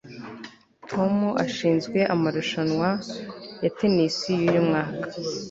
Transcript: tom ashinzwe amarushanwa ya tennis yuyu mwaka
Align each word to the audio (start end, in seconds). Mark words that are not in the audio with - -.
tom 0.89 1.13
ashinzwe 1.45 1.99
amarushanwa 2.13 2.89
ya 3.63 3.69
tennis 3.77 4.15
yuyu 4.41 4.61
mwaka 4.69 5.05